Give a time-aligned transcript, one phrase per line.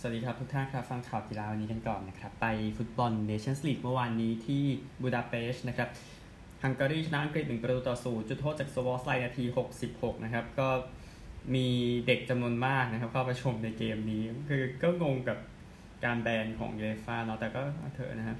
[0.00, 2.46] สวัสดีครับทุกท่านครับ ฟังข่าวกีฬาวันนี้กันก่อนนะครับ ไป
[2.78, 4.62] ฟุตบอลเนชั่นส์ลีกเมื่อวานนี้ที่
[5.02, 5.88] บูดาเปสต์นะครับ
[6.62, 9.44] ฮังการีชนะอังกฤษ1ประตูต่อศูนย์จุดโทษจากโซบอสไลนาที
[9.84, 10.68] 66 นะครับ ก็
[11.54, 11.66] มี
[12.06, 15.38] เด็กจำนวนมากนะครับ เข้าไปชมในเกมนี้ คือก็งงกับ
[16.04, 17.62] การแบนของยูฟ่าเนาะแต่ก็
[17.94, 18.38] เถอะนะครับ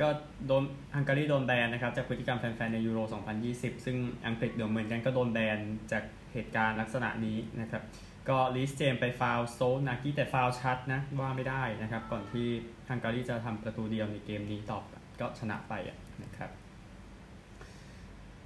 [0.00, 0.08] ก็
[0.46, 0.62] โดน
[0.94, 2.98] ฮังการีโดนแบนนะครับจากพฤติกรรมแฟนๆในยูโร
[3.42, 3.96] 2020 ซึ่ง
[4.26, 5.58] อังกฤษเดี๋ยวเหมือนกันก็โดนแบน
[5.92, 7.84] จากเหตุการณ์ลักษณะนี้นะครับ
[8.28, 12.46] ก็ลิสเจมไปฟาวโซนากิแต่ฟาวชัดนะว่าไม่ได้นะครับ ก่อนที่
[12.88, 14.82] ฮังการีจะทำประตูเดียวในเกมนี้ตอบ
[15.20, 15.74] ก็ชนะไป
[16.22, 16.50] นะครับ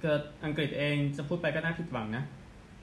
[0.01, 2.23] เกิดอังกฤษเองจะพูดไปก็น่าผิดหวังนะ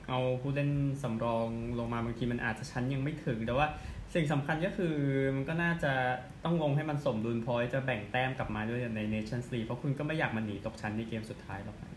[0.09, 0.71] เอาผู้เล่น
[1.03, 1.47] สำรอง
[1.79, 3.67] ลงมาบางทีมันอาจจะชั้นยังไม่ถึง แต่ว่า
[4.13, 4.95] สิ่งสำคัญก็คือ
[5.35, 5.93] มันก็น่าจะ
[6.43, 11.92] ต้องลงให้มันสมดุลพอจะแบ่งแต้มกลับมาด้วยใน Nations League เพราะคุณก็ไม่อยากมันหนีตกชั้นในเกมสุดท้ายหรอกนะ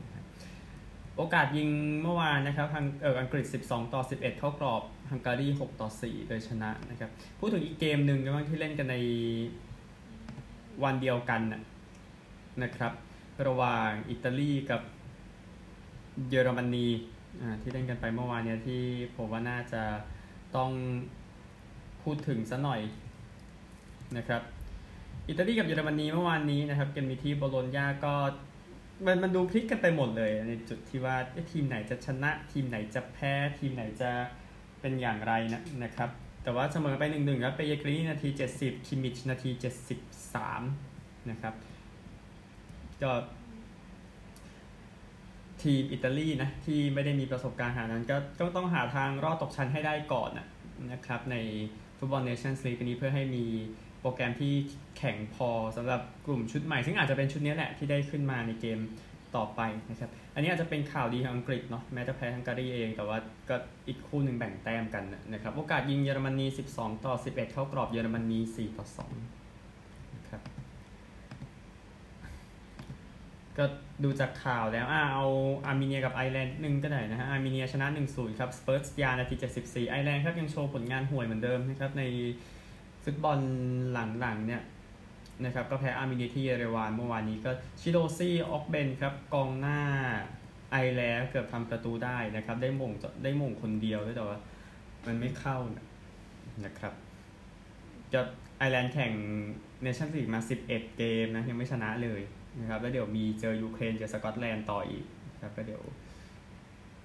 [1.16, 1.68] โอกาสยิง
[2.02, 8.96] เมื่อวานนะครับทางเอออังกฤษ 12 ต่อ 11 เข้ากรอบฮังการี 6 ต่อ 4 โดยชนะนะครับ พูดถึงอีกเกมหนึ่งกันบ้างที่เล่นกันใน
[10.84, 11.40] วันเดียวกัน
[12.62, 12.92] นะครับ
[13.46, 14.80] ระหว่างอิตาลีกับ
[16.28, 16.86] เยอรมนี
[17.62, 18.82] ที่เล่นกันไปเมื่อวานเนี่ยที่
[19.16, 19.82] ผมว่าน่าจะ
[20.56, 20.70] ต้อง
[22.02, 22.80] พูดถึงซะหน่อย
[24.16, 24.42] นะครับ
[25.28, 28.14] อิตาลีกับเยอรมนีเมื่อวานนี้นะครับเกมมีที่โบโลญญาก็
[29.04, 31.16] มันมันดูพลิกกันไปหมดเลยในจุดที่ว่า
[31.52, 34.10] ทีมไหนจะชนะ ทีมไหนจะแพ้ ทีมไหนจะ
[34.80, 36.10] เป็นอย่างไรนะนะครับ
[36.42, 39.50] แต่ว่าเสมอไปหนึ่งหนึ่งครับเปเยกรินีนาที 70 คิมิชนาที
[40.60, 41.54] 73 นะครับ
[43.02, 43.12] ก็
[45.62, 50.30] ทีมอิตาลีนะที่ไม่ได้มีประสบการณ์หานั้นก็ก็ต้องหาทางรอดตกชั้นให้ได้ก่อน
[50.92, 51.36] นะครับใน
[51.98, 53.44] ฟุตบอลเนชั่นส์ลีกนี้เพื่อให้มี
[54.08, 54.54] รแกรมที่
[54.98, 58.78] แข็งพอสำหรับกลุ่มชุดใหม่ ซึ่งอาจจะเป็นชุดนี้แหละที่ได้ขึ้นมาในเกม
[59.36, 63.18] ต่อไปนะครับ อันนี้อาจจะเป็นข่าวดีของอังกฤษเนาะแม้จะแพ้ฮังการีเอง แต่ว่า
[63.48, 63.56] ก็
[63.88, 70.42] อีกคู่หนึ่งแบ่งแต้มกันนะครับ โอกาสยิงเยอรมนี 12 ต่อ 11 เข้ากรอบเยอรมนี 4 ต่อ2นะครับ
[73.58, 73.64] ก็
[74.04, 75.26] ดูจากข่าวแล้วอ่าเอา
[75.66, 82.02] อาร์เมเนียกับไอร์แลนด์หนึ่งก็ได้นะฮะอาร์เมเนียชนะ 1-0 ครับสเปิร์ตเซียนนาที 74 ไอร์แลนด์ครับยังโชว์ผลงานห่วยเหมือนเดิมนะครับใน
[83.08, 83.38] ฟุตบอล
[83.92, 84.62] หลังๆเนี่ย
[85.44, 87.50] นะครับก็แพ้อาร์เมเนียที่เยอรวานเมื่อวานนี้ก็
[87.80, 89.80] ชีโดซี่ อ็อกเบเน่ครับกองหน้า
[90.70, 92.90] ไอร์แลนด์เกือบทำประตูได้นะครับ ได้มง
[93.24, 94.38] ได้มงคนเดียวด้วยแต่ว่า
[95.06, 95.58] มันไม่เข้า
[96.64, 96.94] นะครับ
[98.12, 98.20] จะ
[98.58, 99.12] ไอร์แลนด์แข่ง
[99.82, 102.20] เนชั่นลีกมา 11 เกมนะ ยังไม่ชนะเลย
[102.60, 105.04] นะครับ แล้วเดี๋ยวมีเจอยูเครนเจอสกอตแลนด์ต่ออีก
[105.42, 105.82] ครับก็เดี๋ยว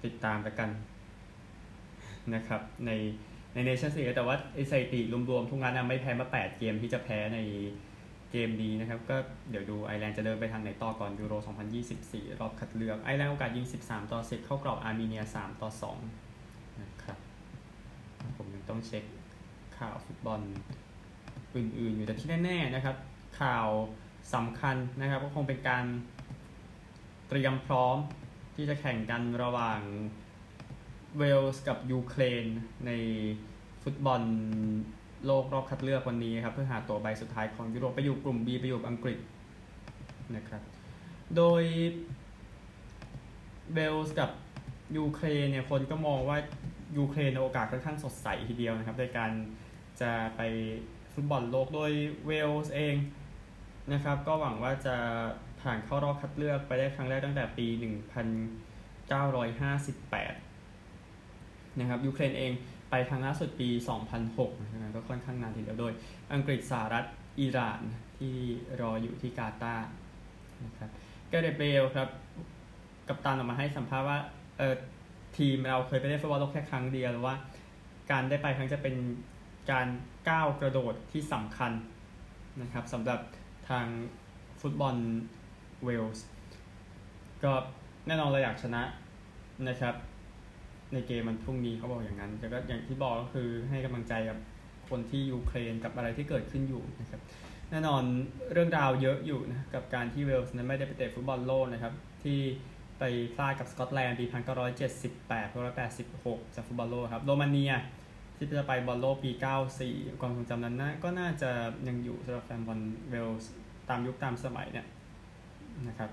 [0.04, 0.70] ติดตามกัน
[2.34, 2.90] นะครับใน
[3.54, 7.38] ในเนชั่นลีกแต่ว่าไอสถิติรวมๆ ทุกนัดไม่แพ้มา 8 เกมที่จะแพ้ใน
[8.30, 9.16] เกมนี้นะครับ ก็
[9.50, 11.34] เดี๋ยวดูไอร์แลนด์จะเดินไปทางไหนต่อก่อนยูโร
[11.86, 15.70] 2024 รอบคัดเลือก ไอร์แลนด์โอกาสยิง 13 ต่อ 10 เข้ากรอบอาร์เมเนีย 3 ต่อ
[16.26, 17.18] 2นะครับ
[18.36, 19.04] ผมยังต้องเช็ค
[19.78, 20.40] ข่าวฟุตบอล
[21.56, 22.96] อื่นๆ อยู่แต่ที่แน่ๆนะครับ
[23.40, 23.68] ข่าว
[24.34, 25.84] สำคัญนะครับก็คงเป็นการ
[27.28, 27.96] เตรียมพร้อม
[28.54, 29.80] ที่จะแข่งกันระหว่าง
[31.18, 32.44] เวลส์กับยูเครน
[32.86, 32.90] ใน
[33.82, 34.22] ฟุตบอล
[35.26, 39.18] โลกรอบคัดเลือกวันนี้ครับเพื่อหาตัวใบสุดท้ายของยุโรปไปอยู่กลุ่ม B ไปอยู่อังกฤษ
[40.36, 40.62] นะครับ
[41.36, 41.62] โดย
[43.74, 44.30] เวลส์กับ
[44.96, 46.38] ยูเครนเนี่ยคนก็มองว่า
[46.96, 49.30] ยูเครนโอกาสค่อนข้างสดใสทีเดียวนะครับในการ
[50.00, 50.40] จะไป
[51.12, 51.92] ฟุตบอลโลกโดย
[52.26, 52.94] เวลส์เอง
[53.92, 54.96] นะครับก็หวังว่าจะ
[55.60, 57.72] ผ่านเข้ารอบคัดเลือกไปได้ครั้งแรกตั้งแต่ปี 1958
[61.78, 62.52] นะครับยูเครนเอง
[62.90, 63.68] ไปครั้งล่าสุดปี
[64.16, 65.92] 2006นะครับก็ค่อนข้างนานทีเดียวโดย
[66.32, 67.04] อังกฤษสหรัฐ
[67.40, 67.80] อิหร่าน
[68.18, 68.34] ที่
[68.80, 69.88] รออยู่ที่กาตาร์
[70.64, 70.90] นะครับ
[71.28, 72.08] เกเรเบลครับ
[73.08, 74.18] กับตันออกมาให้สัมภาษณ์ว่า
[74.58, 74.74] เออ
[75.38, 77.36] ทีมเราเคยไปได้ฟุตบอลโลกแค่ครั้งเดียวว่า
[78.10, 78.94] การได้ไปครั้งจะเป็น
[79.70, 79.86] การ
[80.28, 81.72] ก้าวกระโดดที่สำคัญ
[82.62, 83.20] นะครับสำหรับ
[83.68, 83.86] ทาง
[84.60, 84.96] ฟุตบอล
[85.84, 86.26] เวลส์
[87.44, 87.52] ก็
[88.06, 88.82] แน่นอนเราอยากชนะ
[89.68, 89.94] นะครับ
[90.92, 94.38] ในเกมมันพรุ่งนี้เขาบอกอย่างนั้นแต่ก็อย่างที่บอกก็คือให้กำลังใจกับ
[94.88, 97.20] คนที่ยูเครนกับอะไรที่เกิดขึ้นอยู่นะครับ
[97.70, 98.02] แน่นอน
[98.52, 101.92] เรื่องราวเยอะอยู่นะกับการที่เวลส์นั้นไม่ได้ไปเตะฟุตบอลโลกนะครับ
[102.22, 102.38] ที่
[102.98, 103.04] ไป
[103.34, 104.24] พลาดกับสกอตแลนด์ปี
[104.90, 105.54] 1978
[106.04, 107.72] 1986 จากฟุตบอลโลกครับโรมาเนีย
[108.36, 109.30] ที่จะไปบอลโลกปี
[109.76, 111.50] 94 ความทรงจำนั้นนะก็น่าจะ
[111.88, 112.80] ยังอยู่สำหรับแฟนบอล
[113.10, 113.50] เวลส์
[113.88, 114.86] ตามยุคตามสมัยเนี่ย
[115.88, 116.10] นะครับ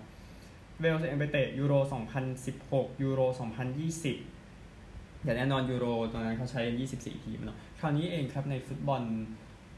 [0.82, 1.74] เวลส์เองไปเตะยูโร
[2.38, 4.39] 2016 ยูโร 2020
[5.24, 6.62] อย่างแน่นอนยูโรตอนนั้นเขาใช้
[6.96, 9.02] 24 ทีมเนาะคราวนี้เองครับในฟุตบอล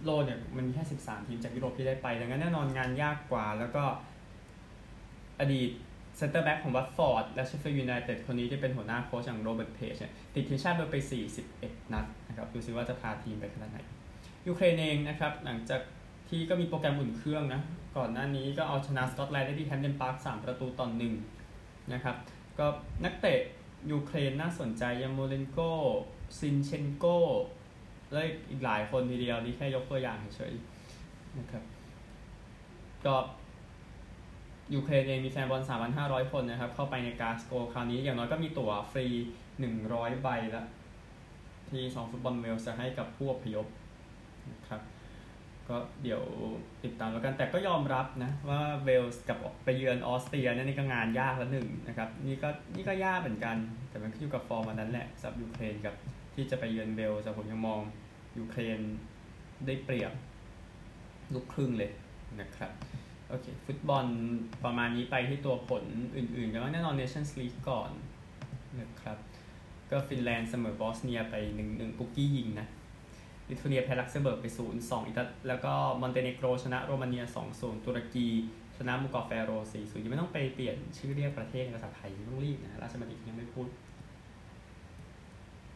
[0.05, 3.83] โลกเนี่ยมันมีแค่ 13 ทีมจากยุโรปที่ได้ไป ดังนั้นแน่นอนงานยากกว่า แล้วก็
[5.39, 5.69] อดีต
[6.17, 10.95] เซนเตอร์แบ็กของวัตฟอร์ดและเชฟฟิลด์ยูไนเต็ดคนนี้ที่เป็นหัวหน้าโค้ชอย่างโรเบิร์ตเพจเนี่ยติดทีมชาติไป
[11.43, 13.79] 41 นัดนะครับดูซิว่าจะพาทีมไปขนาดไหน
[14.47, 15.81] ยูเครนเองนะครับหลังจาก
[16.29, 17.61] ที่ก็มีโปรแกรมอุ่นเครื่องนะ
[17.97, 21.13] ก่อนหน้านี้ก็เอาชนะสกอตแลนด์ได้ที่แฮมเดนพาร์ค3ประตูต่อหนึ่ง
[21.93, 22.15] นะครับ
[22.59, 22.65] ก็
[23.05, 23.39] นักเตะ
[23.91, 25.59] ยูเครนน่าสนใจยาร์โมเลนโก
[26.39, 27.05] ซินเชนโก
[28.11, 31.63] และอีกหลายคนทีเดียวนี่แค่ยกตัวอย่างเฉยๆนะครับ
[33.05, 33.15] ก็
[34.73, 35.61] ยูเครนเองมีแฟนบอล
[35.97, 39.05] 3,500 คนนะครับ เข้าไปในกาสโกคราวนี้อย่างน้อยก็มีตั๋วฟรี
[39.63, 40.67] 100 ใบแล้ว
[41.69, 43.80] ที่สองฟุตบอลเวลส์จะให้กับผู้อพยพนะครับ
[45.69, 46.21] ก็เดี๋ยว
[46.83, 53.57] ติดตามแล้วกันแต่ก็ยอมรับนะว่าเวลส์กับไปเยือนออสเตรียนี่ก็งานยากละหนึ่งนะครับนี่ก็นี่ก็ยากเหมือนกัน
[53.89, 55.95] แต่มันขึ้นอยู่กับฟอร์มมันนั้นแหละสับยูเครนกับ
[56.35, 57.79] ที่จะไปเยือนเวลส์แต่ผมยังมอง
[58.37, 58.79] ยูเครน
[59.65, 60.13] ได้เปรียบ
[61.33, 61.91] ลูกครึ่งเลย
[62.41, 62.71] นะครับ
[63.29, 64.05] โอเคฟุตบอล
[64.63, 65.83] ประมาณนี้ไปที่ตัวผล
[66.17, 67.91] อื่นๆ กันว่าแน่นอนเนชั่นส์ลีกก่อน
[68.81, 69.17] นะครับ
[69.91, 72.67] ก็ฟินแลนด์เสมอบอสเนียไป1นึ่งหนึ่งปุกกี้ยิงนะ
[73.51, 78.27] ลิทัวเนียแพ้ลักเซมเบิร์กไป 0 2อิตาแล้วก็มอนเตเนโกรชนะโรมาเนีย 2 0 ตุรกี
[78.77, 83.67] ชนะหมู่เกาะแฟโร 4 0ยังไม่ต้องไปเปลี่ยนชื่อเรียกประเทศในภาษาไทยไม่ต้องรีบนะราชบัณฑิตยังไม่พูด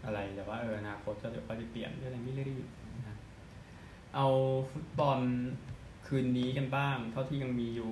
[0.06, 2.66] อะไรแต่ว่าเอออนาคตก็เดี๋ยวไปเปลี่ยนเรื่องอะไรไม่รีบ
[3.08, 3.18] นะ
[4.16, 4.28] เอา
[4.72, 5.20] ฟุตบอล
[6.08, 7.92] คืนนี้กันบ้าง เท่าที่ยังมีอยู่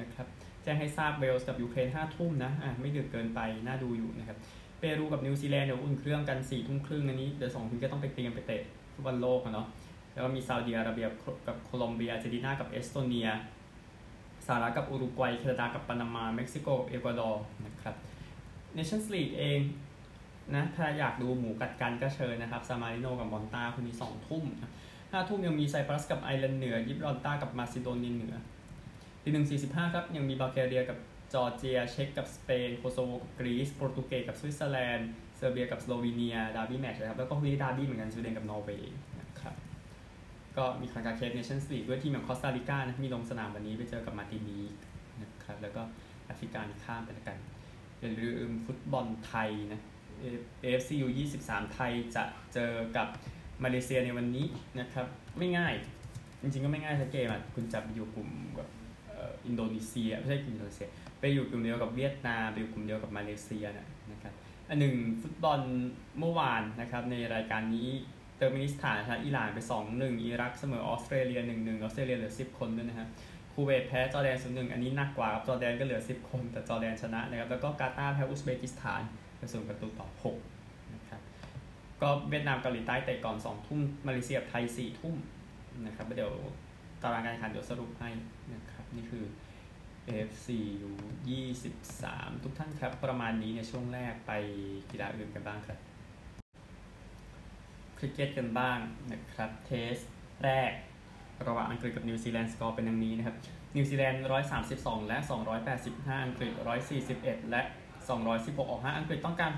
[0.00, 0.26] นะครับ
[0.62, 4.38] แจ้งให้ทราบเวลส์กับยูเครนห้าทุ่มนะอะไม่ดึกเกินไปน่าดูอยู่นะครับ
[4.78, 8.62] เปรูกับนิวซีแลนด์เดี๋ยวอุ่นเครื่องกันสี่ทุ่มครึ่งอันนี้เดี๋ยวสองทีมก็ต้องไปเตรียมไปเตะ
[8.98, 9.66] ฟุตบอลโลกเนาะ
[10.12, 11.08] แล้วก็มีซาอุดิอาระเบีย
[11.46, 13.28] กับโคลอมเบียอาร์เจนตินากับเอสโตเนีย
[14.46, 17.94] สหรัฐกับอุรุกวัยแคนาดากับปานามาเม็กซิโกเอกวาดอร์นะครับ
[18.74, 19.60] เนชั่นส์ลีกเอง
[20.54, 24.44] นะถ้าอยากดูหมูกัดกันก็เชิญนะครับซานมารีโนกับมอลตาคนนี้สองทุ่ม
[25.10, 28.34] ห้าทุ่มยังมีไซปรัสกับไอร์แลนด์เหนือยิบรอลตาร์กับมาซิโดเนียเหนือ
[29.22, 30.98] ทีหนึ่งสี่สิบห้าครับยังมีบัลแกเรียกับ
[31.32, 39.54] จอร์เจีย เช็กกับสเปนโคโซโวกับกรีซโปรตุเกสกับสวิตเซอร์แลนด์ เซอร์เบียกับสโลวีเนียดาร์บี้แมตช์นะครับ แล้วก็พรุ่งนี้ดาร์บี้เหมือนกันสวีเดนกับนอร์เวย์นะครับ
[40.56, 44.60] ก็มีคอนคาเคฟเนชั่นส์ลีกด้วยทีมองคอสตาริกานะมีลงสนามวันนี้ไปเจอกับมาร์ตินีก
[45.22, 45.82] นะครับ แล้วก็
[46.26, 47.38] แอฟริกาข้ามไปแล้วกัน
[48.00, 49.80] อย่าลืมฟุตบอลไทยนะ
[50.64, 51.08] AFC U
[51.40, 52.24] 23ไทยจะ
[52.54, 53.08] เจอกับ
[53.64, 54.46] มาเลเซียในวันนี้
[54.80, 55.06] นะครับ
[55.38, 55.74] ไม่ง่าย
[56.42, 58.68] จริงๆก็ไม่ง่ายสักเกมอะคุณจะไปอยู่กลุ่มกับ
[59.46, 60.88] อินโดนีเซียไม่ใช่กลุ่มอินโดนีเซีย
[61.20, 63.64] ไปอยู่กลุ่มเดียวกับเวียดนามไปอยู่กลุ่มเดียวกับมาเลเซีย
[64.12, 64.34] นะครับ
[64.68, 65.60] อันหนึ่งฟุตบอล
[66.18, 67.88] เมื่อวานนะครับในรายการนี้
[68.36, 69.58] เติร์กเมนิสถานชนะอิหร่านไป
[69.92, 73.08] 2-1 อิรักเสมอออสเตรเลีย 1-1 ออสเตรเลียเหลือ 10 คนด้วยนะครับ
[73.52, 79.02] คูเวตแพ้จอร์แดน0-1อันนี้หนักกว่าครับจอแดนก็เหลือ 10 คน แต่จอแดนชนะนะครับแล้วก็กาตาร์แพ้อุซเบกิสถาน
[79.36, 80.08] ไปศูนย์ประตูต่อ
[80.52, 81.20] 6นะครับ
[82.02, 85.16] ก็เวียดนามเกาหลีใต้เตะก่อน 2 ทุ่มมาเลเซียไทย 4 ทุ่ม
[85.86, 86.32] นะครับเดี๋ยว
[87.02, 88.08] ตารางการแข่งขันเดี๋ยวสรุปให้
[88.54, 89.24] นะครับนี่คือ
[90.08, 90.48] AFC
[90.88, 90.90] U
[91.68, 94.32] 23 ทุกท่านครับ ประมาณนี้ในช่วงแรกไป
[94.90, 95.78] กีฬาอื่นกันบ้างครับ
[97.98, 98.78] คริกเก็ตกันบ้าง
[99.12, 99.96] นะครับ test
[100.44, 100.72] แรก
[101.46, 103.36] ระหว่างอังกฤษกับนิวซีแลนด์สกอร์เป็นดังนี้นะครับ
[103.76, 104.22] นิวซีแลนด์
[104.64, 105.18] 132 และ
[105.70, 106.52] 285 อังกฤษ
[107.00, 107.62] 141 และ
[108.16, 109.50] 216 ออก 5 อังกฤษต้องการ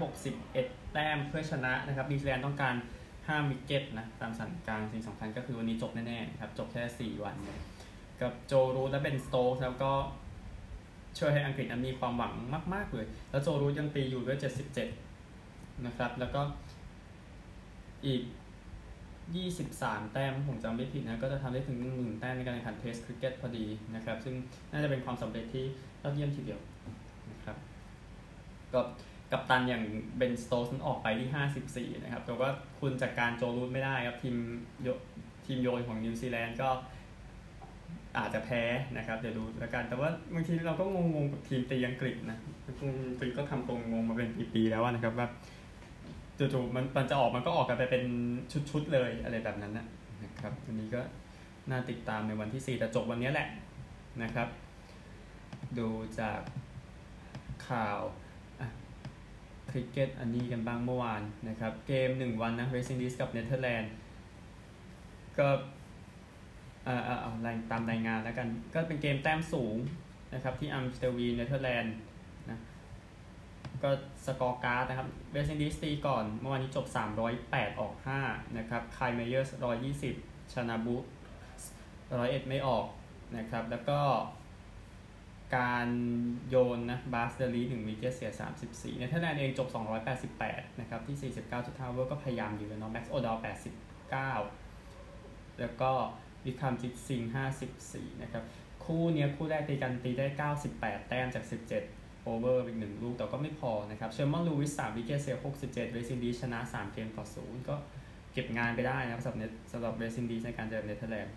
[0.43, 2.75] 61 แต้มเพื่อชนะนะครับนิวซีแลนด์ต้องการ
[3.13, 7.37] 5 wicket นะตามสถานการณ์สิ่งสำคัญก็คือวันนี้จบแน่ๆครับจบแค่ 4 วัน
[8.21, 9.93] กับโจรูตและเบนสโตกส์แล้วก็
[11.19, 12.33] ช่วยให้อังกฤษมีความหวัง
[12.75, 14.39] มาก ๆ เลย แล้วโจรูตยังตีอยู่ด้วย
[15.11, 16.41] 77 นะครับ แล้วก็
[18.07, 18.23] อีก
[19.37, 24.35] 23 แต้มผมจำไม่ผิดนะ ก็จะทำได้ถึง 1,000 แต้มในการแข่งขัน test cricket พอดีนะครับ ซึ่ง
[24.71, 25.65] น่าจะเป็นความสำเร็จที่
[26.03, 26.61] ยอดเยี่ยมทีเดียว
[27.31, 27.57] นะครับ
[28.73, 28.81] ก็
[29.33, 29.85] กัปตันอย่าง
[30.17, 34.37] เบนสโตกส์ออกไปที่ 54 นะครับ แต่ว่าคุณจัดการโจรูตไม่ได้ครับทีม
[34.83, 34.89] โย
[35.47, 36.69] ทีมโยนของนิวซีแลนด์ก็
[38.19, 38.63] อาจจะแพ้
[38.97, 42.73] นะครับเดี๋ยวดูแล้วกัน แต่ว่าบางทีเราก็งงๆกับทีมตีอังกฤษนะอั
[43.15, 45.29] งกฤษก็ทำทรงงงมาเป็นปีๆแล้วนะครับว่า
[46.39, 48.05] จู่ๆมันมันจะออกมันก็ออกกันไปเป็น
[48.71, 49.87] ชุดๆเลยอะไรแบบนั้นนะ
[50.23, 51.01] นะครับวันนี้ก็
[51.71, 53.49] น่าติดตามในวันที่ 4 แต่จบวันนี้แหละ
[54.23, 54.49] นะครับ
[55.79, 55.89] ดู
[56.21, 56.41] จาก
[57.69, 58.01] ข่าว
[59.71, 63.93] คริกเก็ตอันนี้กันบ้างเมื่อวานนะครับ เกม 1 วันนะเวสต์อินดีสกับเนเธอร์แลนด์
[65.39, 65.49] ก็
[66.91, 67.33] อ่าเอา
[67.71, 69.77] ตามรายงานแล้วกัน ก็เป็นเกมแต้มสูง
[70.35, 71.95] นะครับที่อัมสเตลวีนเนเธอร์แลนด์
[72.51, 72.59] นะ
[73.83, 73.91] ก็
[74.27, 76.87] scorecard นะครับเวสต์อินดีสตีก่อนเมื่อวานนี้จบ
[77.33, 77.95] 308 ออก
[78.27, 79.53] 5 นะครับคายเมเยอร์ส
[80.03, 80.97] 120ชนาบุ
[81.73, 82.87] 101ไม่ออก
[83.37, 84.01] นะครับ แล้วก็
[85.57, 85.89] การ
[86.49, 88.31] โยนนะบาสเดอ ลีเดหนึ่ง wicket เสีย
[88.65, 89.69] 34เนเธอร์แลนด์เองจบ
[90.25, 93.51] 288 นะครับ ที่ 49จุด 2 over ก็พยายามอยู่เนาะแม็กซ์โอดาวด์89
[95.61, 95.93] แล้วก็
[96.45, 97.23] วิกรมจิตซิงห์
[97.73, 98.45] 54นะครับ
[98.85, 100.27] คู่นี้คู่แรกตีกันตีได้
[100.69, 101.45] 98แต้มจาก
[101.85, 107.77] 17 over อีกหนึ่งลูกแต่ก็ไม่พอนะครับเชอร์มอนลูวิส3 wicket เสีย67เวสต์อินดีสชนะ3เกมต่อ0ก็
[108.33, 111.35] เก็บงานไปได้นะครับสำหรับสำหรับเวสต์อินดีสในการเจอเนเธอร์แลนด์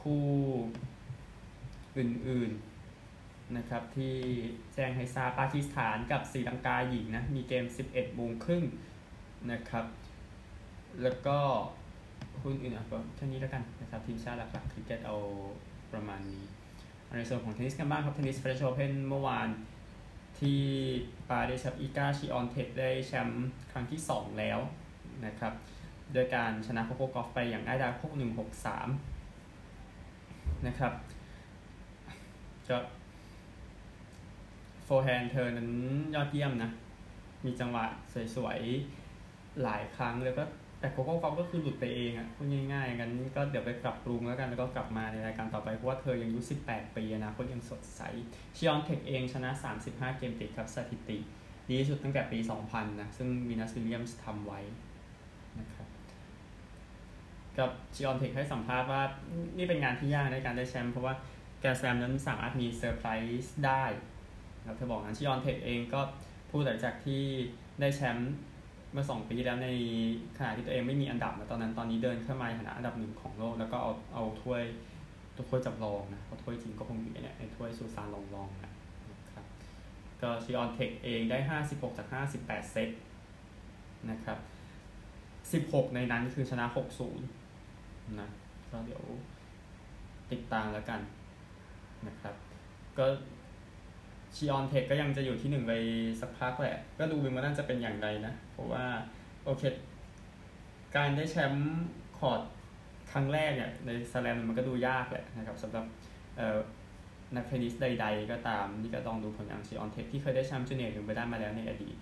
[0.00, 0.26] คู่
[1.98, 4.16] อื่นๆนะครับที่
[4.74, 8.64] แจ้งให้ทราบปากีสถานกับศรีลังกาหญิงนะมีเกม 11โมงครึ่ง
[9.52, 9.86] นะครับ
[11.02, 11.38] แล้วก็
[12.40, 15.16] คู่อื่นอะก็แค่นี้แล้วกันนะครับทีมชาติหลักๆคริกเก็ตเอา
[15.92, 16.44] ประมาณนี้
[17.18, 19.48] ในส่วนของเทนนิสกันบ้างครับเทนนิสเฟรนช์โอเพนเมื่อวาน
[20.38, 20.60] ที่
[21.28, 24.58] ปารีสครับอีกาชิออนเทคได้แชมป์ครั้งที่ 2 แล้ว
[25.26, 25.52] นะครับ
[26.12, 28.88] โดยการชนะโคโคกอล์ฟไปอย่างง่ายดายหกหนึ่งหกสาม
[30.66, 30.92] นะครับ
[32.68, 32.78] ก็
[34.84, 35.70] โฟร์แฮนด์เธอนั้น
[36.14, 36.70] ยอดเยี่ยมนะ
[37.44, 37.84] มีจังหวะ
[38.36, 40.44] สวยๆ หลายครั้งแล้วก็
[40.82, 48.00] แต่โคโค่กอล์ฟก็คือหลุดไปเองอ่ะพูดง่ายๆงั้นก็เดี๋ยวไปปรับปรุงแล้วกันแล้วก็กลับมาในรายการต่อไปเพราะว่าเธอยังอายุ 18 ปีนะคนยังสดใส
[48.56, 49.50] ชิออนเทคเองชนะ
[49.84, 51.18] 35 เกมติดครับสถิติ
[51.68, 54.60] ดีที่สุดตั้งแต่ปี 2000 นะ ซึ่งวีนัสวิลเลียมส์ทำไว้
[55.60, 55.88] นะครับ
[57.58, 59.02] กับชิออนเทคให้สัมภาษณ์ว่า
[59.58, 61.14] นี่เป็นงานที่ยากในการได้แชมป์เพราะว่า
[61.60, 63.08] แกรนด์สแลมนั้นสามารถมีเซอร์ไพร
[63.42, 63.84] ส์ได้
[64.66, 66.00] ครับเธอบอกงั้นชิออนเทคเองก็
[66.50, 67.22] พูดหลังจากที่
[67.80, 68.32] ได้แชมป์
[68.92, 69.68] เมื่อสองปีแล้วใน
[70.38, 74.62] ขณะที่ตัวเองไม่มีอันดับนะตอนนั้นตอนนี้เดินขึ้นมาในฐานะอันดับหนึ่งของโลก แล้วก็เอาเอาถ้วย
[75.36, 78.72] ตัวถ้วยจำลองนะเพราะถ้วยจริงก็คงอยู่เนี่ยในถ้วยซูซานจำลองนะ
[79.32, 79.44] ครับ
[80.22, 82.06] ก็ชิออนเทคเองได้ 56 จาก
[82.38, 82.90] 58 เซต
[84.10, 84.38] นะครับ
[85.74, 86.64] 16 ในนั้นคือชนะ
[87.42, 88.28] 60 นะ
[88.70, 89.02] ก็เดี๋ยว
[90.32, 91.00] ติดตามแล้วกัน
[92.06, 92.34] นะครับ
[92.98, 93.06] ก็
[94.36, 95.72] ชีออนเทคก็ยังจะอยู่ที่หนึ่งไป
[96.20, 98.84] สักพักแหละ ก็ดูวิมเบิลดันจะเป็นอย่างไรนะ เพราะว่า
[99.44, 99.62] โอเค
[100.96, 101.84] การได้แชมป์
[102.18, 102.40] คอร์ตหญ้า
[103.12, 105.84] ครั้งแรกเนี่ยในสแลมมันก็ดูยากแหละนะครับสำหรับ
[107.36, 111.96] นักเทนนิสใดๆ ก็ตามนี่ก็ต้องดูผลงานชีออนเทคที่เคยได้แชมป์จูเนียร์วิมเบิลดันมาแล้วในอดีต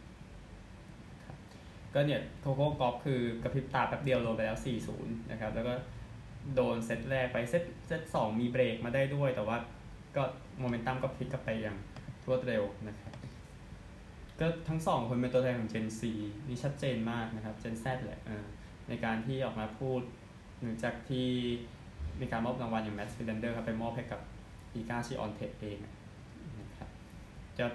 [1.94, 4.58] ก็เนี่ยโคโค่กอล์ฟคือกระพริบตาแป๊บเดียวลงไปแล้ว
[4.94, 5.74] 4-0 นะครับ แล้วก็
[6.54, 9.56] โดนเซตแรกไปเซตเซตสองมีเบรกมาได้ด้วย แต่ว่า
[10.16, 10.22] ก็
[10.58, 11.76] โมเมนตัมก็พลิกกลับไปอย่าง
[12.34, 13.12] รวดเร็วนะครับ
[14.40, 16.00] ก็ทั้งสองคนเป็นตัวแทนของ Gen Z
[16.48, 18.20] นี่ชัดเจนมากนะครับ Gen Z แหละ
[18.88, 20.00] ในการที่ออกมาพูด
[20.60, 21.28] หลังจากที่
[22.20, 24.20] มีการมอบรางวัลอย่างแมตส์ วิลันเดอร์ครับไปมอบให้กับ
[24.74, 25.78] อีกาชิออนเทคเอง
[26.60, 26.90] นะครับ
[27.58, 27.66] จะ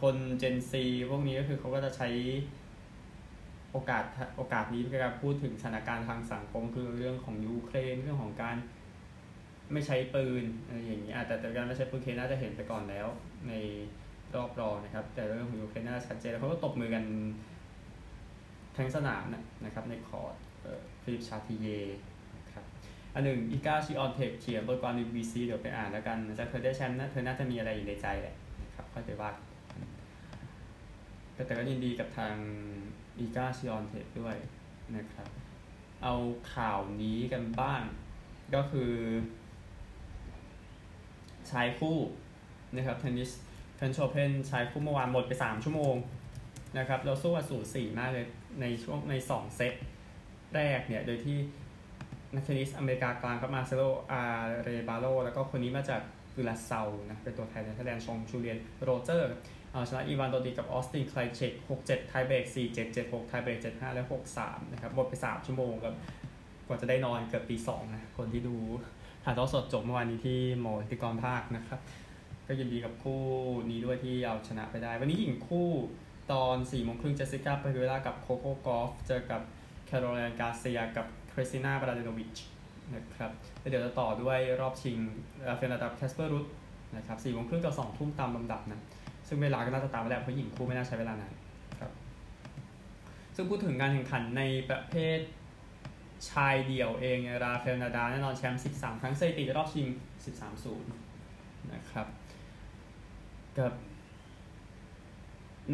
[0.00, 0.72] คน Gen Z
[1.10, 2.08] พวกนี้ก็คือเขาก็จะใช้
[3.72, 4.04] โอกาส
[4.36, 8.56] โอกาสนี้ในการพูดถึงสถานการณ์ทางสังคมคือเรื่องของยูเครนเรื่องของการ
[9.72, 13.08] ไม่ใช้ปืนอะไรอย่างนี้แต่แต่การไม่ใช้ปืนโค่น่าจะเห็นไปก่อนแล้ว
[13.48, 13.52] ใน
[14.34, 17.04] รอบรองนะครับ แต่เรื่องของยูเครนน่าชัดเจนเขาก็ตบมือกัน
[18.76, 19.24] ทั้งสนาม
[19.64, 20.34] นะครับในคอร์ต
[21.02, 21.68] ฟิลิปป์ ชาทริเยร์
[22.52, 22.64] ครับ
[23.14, 29.30] อันหนึ่งอีกาชิออนเทคเขียนบทความในบีบีซีเดี๋ยวไปอ่านแล้วกันจะเธอได้แชมป์นะเธอน่าจะมีอะไรอยู่ในใจแหละนะครับค่อยไปว่า
[31.34, 32.34] แต่ก็ยินดีกับทาง
[33.18, 34.36] อีกาชิออนเทคด้วย
[34.96, 35.28] นะครับ
[36.02, 36.14] เอา
[36.54, 37.82] ข่าวนี้กันบ้าง
[38.54, 38.92] ก็คือ
[41.50, 41.98] ชายคู่
[42.74, 43.30] นะครับเทนนิส
[43.76, 45.94] เฟรนช์โอเพนชายคู่เมื่อวานหมดไป 3 ชั่วโมง
[46.78, 48.26] นะครับเราสู้กับสูสีมากเลย
[48.60, 49.74] ในช่วงใน 2 เซต
[50.54, 51.38] แรกเนี่ย โดยที่
[52.34, 54.22] นักเทนนิสอเมริกากลางก็มาเซโลอา
[54.62, 56.02] เรบาโลแล้วก็คนนี้มาจาก
[56.34, 59.32] กูราเซานะเป็นตัวแทนในเนเธอร์แลนด์ฌองจูเลียนโรเจอร์
[59.72, 61.52] เอาชนะอีวานโดดิกกับออสตินไครเชก
[61.84, 64.04] 6-7 ไทเบรก4-7 7-6 ไทเบรก7-5 และ
[64.38, 65.94] 6-3 นะครับหมดไป 3 ชั่วโมงครับ
[66.66, 68.56] กว่าจะได้นอนเกือบตีสองนะคนที่ดู
[69.24, 71.80] ถ่ายทอดสดจบเมื่อวานนี้ที่หมอทิกรภาคนะครับ
[72.48, 73.22] ก็ยินดีกับคู่
[73.70, 75.68] นี้ด้วยที่เอาชนะไปได้ วันนี้หญิงคู่
[76.32, 79.40] ตอนสี่โมงครึ่งเจสสิก้าเปกูล่ากับโคโค่กอฟฟ์เจอกับ
[79.86, 82.38] แคโรไลน์การ์เซียกับคริสติน่ามลาเดโนวิช
[82.94, 83.30] นะครับ
[83.70, 84.98] เดี๋ยวจะต่อด้วยรอบชิง
[85.48, 86.46] ราเฟลนาดาลกับแคสเปอร์รูด
[86.96, 88.80] นะครับสี่โมงครึ่งกับสองทุ่มตามลำดับนะ
[89.28, 91.32] ซึ่งเวลาก็น่าจะตามไปแล้วเพราะหญิงคู่ไม่น่าใช้เวลานาน
[91.78, 91.90] ครับ
[93.34, 95.18] ซึ่งพูดถึงการแข่งขันในประเภท
[96.30, 99.86] ชายเดี่ยวเองราเฟลนาดาลแน่นอนแชมป์ 13 ครั้งสถิติรอบชิง
[100.64, 102.06] 13-0 นะครับ
[103.60, 103.72] กับ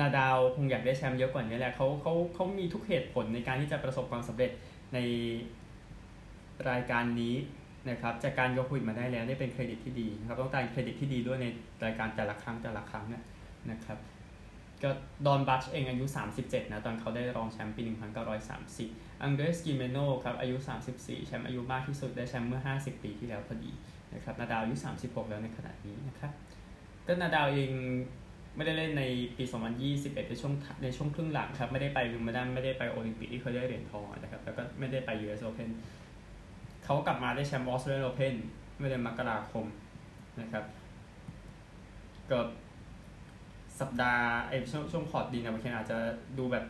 [0.00, 4.50] นาดาลคงอยากได้แชมป์เยอะกว่านี้แหละเขาเขาเขามีทุกเหตุผลในการที่จะประสบความสำเร็จ
[4.94, 4.98] ใน
[6.70, 7.34] รายการนี้
[7.90, 11.46] นะครับ จากการยกหุ่นมาได้แล้วได้เป็นเครดิตที่ดีนะครับต้องการเครดิตที่ดีด้วยใน
[11.84, 13.12] รายการแต่ละครั้งแต่ละครั้ง
[13.70, 13.98] นะครับ
[14.82, 14.90] ก็
[15.26, 16.04] ดอนบัดจ์เองอายุ
[16.38, 17.82] 37 นะ ตอนเขาได้รองแชมป์ปี
[18.52, 20.56] 1930 อังเดรสกิเมโนครับอายุ
[20.92, 23.72] 34 แชมป์อายุมากที่สุดได้แชมป์เมื่อ 50 ปีที่แล้วพอดี
[24.14, 26.32] นะครับนาดาลอายุ 36 แล้วในขณะนี้นะครับ
[27.06, 27.70] ก็นาดาลเอง
[28.56, 29.04] ไม่ได้เล่นใน
[29.36, 29.44] ปี
[29.86, 35.68] 2021 ในช่วงในช่วงครึ่งหลังครับ ไม่ได้ไปวิมเบิลดันไม่ได้ไปโอลิมปิกที่เคยได้เหรียญทองนะครับ แล้วก็ไม่ได้ไป US Open
[36.84, 38.34] เขากลับมาได้แชมป์ออสเตรเลียโอเพน
[38.76, 39.66] เมื่อเดือนมกราคม
[40.40, 40.64] นะครับ
[42.30, 42.38] ก็
[43.80, 45.98] สัปดาห์ไอ้ช่วงช่วงคอร์ตดินนะบางทีอาจจะ
[46.38, 46.64] ดูแบบ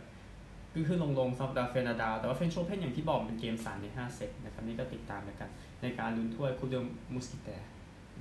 [0.73, 5.51] คือคือลงลงสำหรับราเฟลนาดาล แต่ว่าเฟรนช์โอเพนอย่างที่บอกเป็นเกม3ใน5เซตนะครับ นี่ก็ติดตามด้วยกัน
[5.83, 6.75] ในการลุ้นถ้วยคูเด
[7.15, 7.49] มุสกิเต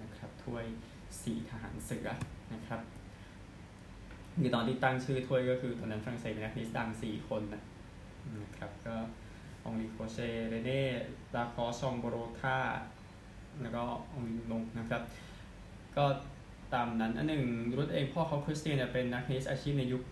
[0.01, 0.63] นะครับถ้วย
[1.23, 2.07] สี่ทหารเสือ
[2.53, 2.81] นะครับ
[4.41, 8.95] คือตอนที่ตั้งชื่อถ้วยก็คือตอนนั้นฝรั่งเศสเป็นนักเทนนิสดัง4คนนะครับก็
[9.65, 10.17] องลีโคเช
[10.49, 10.83] เรเน่
[11.35, 12.57] ลาคอชองโบโรธา
[13.61, 15.01] แล้วก็องลีลงนะครับ
[15.97, 16.05] ก็
[16.73, 17.43] ตามนั้นอันหนึ่ง
[17.77, 20.03] รุดเองพ่อเขาคริสเตียนเป็นนักเทนนิสอาชีพในยุค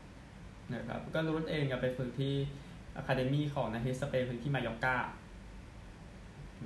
[0.00, 2.34] 90 นะครับก็รุดเองไปฝึกที่
[2.96, 4.98] อะคาเดมี่ของนักเทนนิสสเปนคือที่มายอกกา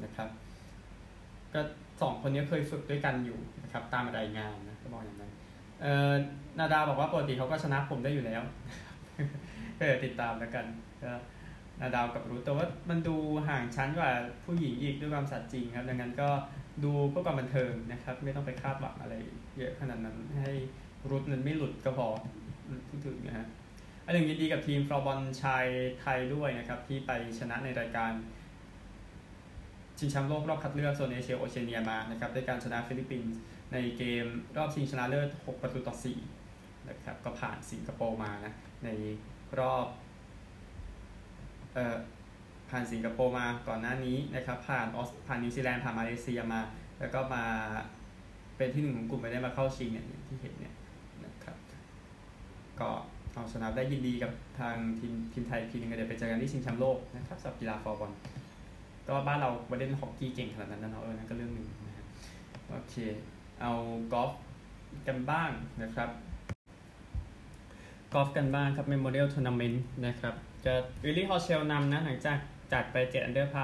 [0.05, 0.29] นะครับ
[1.55, 1.61] ก็
[2.03, 5.33] สองคนนี้เคยฝึกด้วยกันอยู่นะครับตามรายงานนะก็บอกอย่างนั้น
[5.83, 6.13] เอ่อ
[6.59, 8.43] นาดาบอกว่าปกติเขาก็ชนะผมได้อยู่แล้ว
[9.79, 10.67] ก็เดี๋ยวติดตามแล้วกัน
[11.03, 11.13] ก็
[11.81, 13.17] นาดาวกับรู้แต่ว่ามันดู
[13.49, 14.11] ห่างชั้นกว่า
[14.45, 16.29] ผู้หญิงอีกด้วยความสัตย์จริงครับดังนั้นก็
[16.85, 19.15] ดูเพื่อความบันเทิงนะครับ ไม่ต้องไปคาดหวังอะไร
[19.57, 20.53] เยอะขนาดนั้นให้
[21.11, 22.09] รุดนั้นไม่หลุดก็พอ
[22.89, 23.47] พูดถึงนะฮะ
[24.05, 25.67] อันหนึ่งยินดีกับทีมฟลอบอลชาย
[26.01, 28.13] ไทยด้วยนะครับ ที่ไปชนะในรายการ
[30.03, 33.39] ชิงแชมป์โลกรอบคัดเลือกโซนเอเชียโอเชียเนียมานะครับด้วยการชนะฟิลิปปินส์
[33.73, 35.97] ในเกมรอบชิงชนะเลิศ 6 ประตูต่อ
[36.43, 38.53] 4 นะครับ ก็ผ่านสิงคโปร์มานะ
[38.85, 38.89] ใน
[39.59, 39.87] รอบ
[41.75, 41.97] เอ่อ
[42.71, 46.61] ผ่านสิงคโปร์มาก่อนหน้านี้นะครับ ผ่านออสผ่านนิวซีแลนด์ผ่านมาเลเซียมา
[47.01, 47.45] แล้วก็มา
[48.57, 50.75] เป็นที่หนึ่งของกลุ่มไปได้มาเข้าชิงเนี่ยที่เห็นเนี่ย
[51.25, 51.57] นะครับ
[52.81, 52.91] ก็
[53.35, 58.13] เอาชนะได้ยินดีกับทางทีมทีมไทยทีนึงก็เดี๋ยวไปเจอกันที่ชิงแชมป์โลกนะครับสำหรับกีฬาฟลอบอล
[59.09, 62.07] ก็บ้านเราไม่เล่นฮอกกี้เก่งขนาดนั้นนะเนาะเออนั่นก็เรื่องหนึ่งนะฮะ
[62.71, 62.95] โอเค
[63.61, 63.73] เอา
[64.13, 64.31] กอล์ฟ
[65.09, 65.51] กันบ้าง
[65.83, 66.11] นะครับ
[68.13, 70.73] กอล์ฟกันบ้างครับ Memorial Tournament นะครับ จะ
[71.05, 72.39] บิลลี่ฮอร์เชลนำนะ หลังจาก
[72.73, 73.63] จัดไป7 under par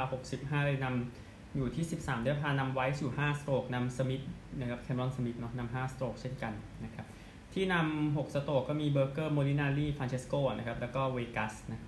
[0.59, 4.23] 65 เลยนำอยู่ที่ 13 under par นำไว้อยู่5 stroke นำสมิธ
[4.61, 6.53] นะครับแคเมรอนสมิธเนาะนำ5 stroke เช่นกัน
[6.85, 7.07] นะครับ
[7.53, 11.81] ที่นำ6 stroke ก็มีเบอร์เกอร์โมลินารีฟรานเชสโกนะครับ แล้วก็เวกัสนะ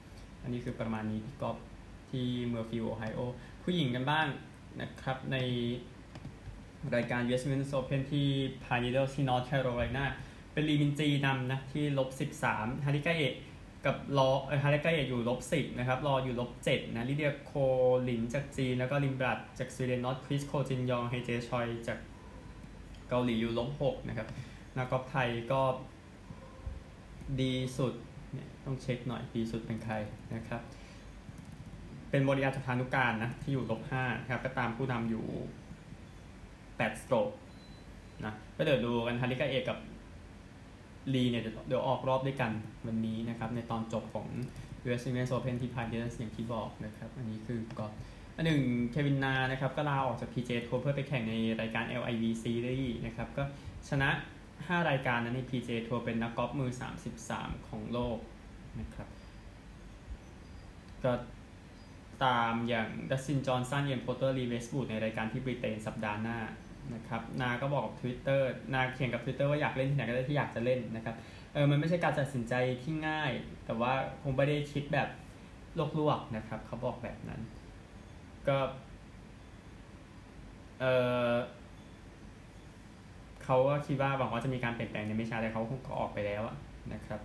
[0.43, 1.57] อันนี้คือประมาณนี้ที่กอล์ฟ
[2.11, 3.21] ที่เมียร์ฟิลด์โอไฮโอ
[3.63, 4.27] ผู้หญิงกันบ้าง
[4.81, 5.37] นะครับ ใน
[6.95, 8.29] รายการ US Women's Open ที่
[8.65, 10.05] Pine Needles ที่ North Carolina
[10.53, 12.09] เป็นลีมินจีนำนะที่ลบ
[12.47, 13.35] 13 ฮาริกาเอะ
[13.87, 14.31] กับรอ
[14.65, 17.53] ฮาริกาเอะอยู่ลบ 10 นะครับ รออยู่ลบ 7 นะลิเดียโค
[18.09, 21.99] ลินจากจีน แล้วก็ลิมบรัดจากสวีเดนนอตคริสโคจินยองเฮเจชอยจาก
[23.09, 24.29] เกาหลีอยู่ลบ 6 นะครับ
[24.77, 25.63] นักกอล์ฟไทยก็
[27.41, 27.95] ดีสุด
[28.33, 29.95] เนี่ยต้องเช็คหน่อยดีสุดเป็นใคร
[30.35, 30.63] นะครับ
[32.11, 35.25] เป็นบริยาจพานุการนะที่อยู่ลบห้าครับก็ตามผู้นำอยู่
[36.77, 37.29] แปดสโตรก
[38.25, 39.79] นะก็เดี๋ยวดูกันฮาริกาเอกกับ
[41.15, 42.53] ลีเนี่ยเดี๋ยวออกรอบด้วยกัน
[42.87, 44.27] วันนี้นะครับ ในตอนจบของ
[44.85, 47.87] US Women's Open ที่ Pine Needles อย่างที่บอกนะครับ อันนี้คือก็
[48.37, 53.45] อันหนึ่งเควินนานะครับ ก็ลาออกจาก PJ Tour เพื่อไปแข่งในรายการ LIV Series นะครับ ก็
[53.89, 54.09] ชนะ
[54.49, 56.71] 5 รายการนั้นใน PJ Tour เป็นนักกอล์ฟมือ
[57.21, 58.19] 33 ของโลก
[58.81, 59.09] นะครับ
[61.05, 61.13] ก็
[62.25, 66.39] ตามอย่างดัสตินจอห์นสันเอียนโพลเตอร์ลีเวสต์วูดในรายการที่บริเตนสัปดาห์หน้า
[66.95, 68.41] นะครับนาก็บอกกับ Twitter
[68.73, 71.15] นาเขียนกับ Twitter ว่าอยากเล่นที่ไหนก็ได้ที่อยากจะเล่นนะครับ
[71.53, 73.31] เออมันไม่ใช่การตัดสินใจที่ง่าย
[73.67, 75.09] แต่ว่าคงไม่ได้คิดแบบ
[75.75, 77.41] โลกลวกนะครับ เขาบอกแบบนั้น
[78.49, 78.59] ก็
[80.81, 80.85] เอ
[81.31, 81.35] อ
[83.45, 86.43] เขาก็คิดว่าหวังว่าจะมีการเปลี่ยนแปลงในไม่ช้าแต่เขาคงก็ออกไปแล้ว
[86.93, 87.19] นะครับ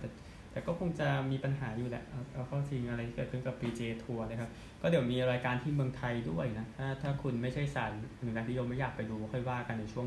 [0.56, 7.92] แต่ก็คงจะมีปัญหาอยู่แหละเอาเข้าจริงอะไรเกิดขึ้นกับ PJ ทัวร์นะครับ ก็เดี๋ยวมีรายการที่เมืองไทยด้วยนะ ถ้าถ้าคุณไม่ใช่สาร
[8.22, 10.06] หนึ่งที่โยมไม่อยากไปดูค่อยว่ากันในช่วง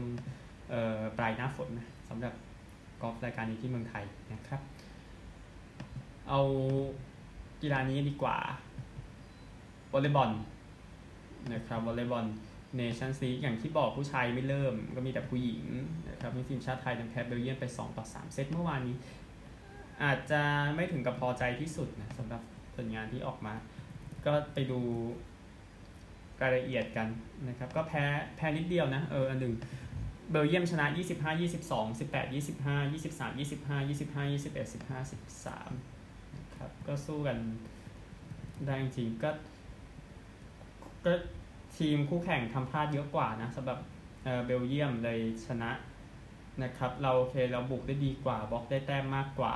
[1.17, 2.33] ปลายหน้าฝนนะสำหรับ
[3.01, 4.61] กอล์ฟรายการนี้ที่เมืองไทยนะครับ
[6.29, 6.41] เอา
[7.61, 8.37] กีฬานี้ดีกว่า
[9.93, 10.31] วอลเลย์บอล
[11.53, 12.25] นะครับวอลเลย์บอล
[12.77, 15.63] เนชั่นซีอย่างที่บอกผู้ชายไม่เริ่ม ก็มีแต่ผู้หญิง
[16.09, 18.95] นะครับมีทีมชาติไทยนำแพ้เบลเยียมไป 2 ต่อ 3 เซตเมื่อวานนี้
[20.03, 20.41] อาจจะ
[20.75, 22.41] ไม่ถึงกับพอใจที่สุดนะสำหรับ
[22.75, 23.53] ผลงานที่ออกมา
[24.25, 24.79] ก็ไปดู
[26.41, 27.07] รายละเอียดกัน
[27.47, 28.03] นะครับ ก็แพ้
[28.35, 29.53] แพ้นิดเดียวนะ เอออันหนึ่ง
[30.31, 30.97] เบลเยียมชนะ 25
[31.39, 37.37] 22 18 25 23 25 25 21 15 13นะครับก็สู้กัน
[38.65, 39.29] ได้จริงก็
[41.05, 41.13] ก็
[41.77, 43.79] ทีมคู่แข่งทำพลาดเยอะกว่านะสำหรับ
[44.45, 45.71] เบลเยียมเลยชนะ
[46.63, 49.53] นะครับ เราโอเคเราบุกได้ดีกว่าบล็อกได้แต้มมากกว่า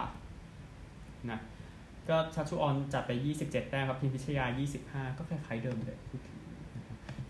[1.32, 1.40] นะ
[2.10, 4.46] ก็ชัชูออนจัดไป 27 แต้มครับทีมพิชยา
[4.82, 6.00] 25 ก็คล้ายๆเดิมเลย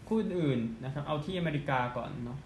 [0.07, 2.39] คู่อื่นนะครับเอาที่อเมริกาก่อนเนาะ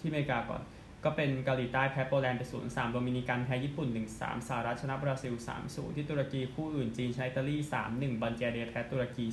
[0.00, 0.62] ที่อเมริกาก่อน
[1.04, 5.34] ก็เป็นเกาหลีใต้แพ้โปแลนด์ไป0-3โดมินิกันแพ้ญี่ปุ่น1-3สามสหรัฐชนะบราซิล
[5.66, 7.56] 3-0ที่ตุรกีคู่อื่นจีนใช้อิตาลี
[7.90, 9.24] 3-1บัลแกเรียแพ้ตุรกี